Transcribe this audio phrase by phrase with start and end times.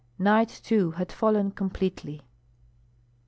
[0.17, 2.23] Night too had fallen completely.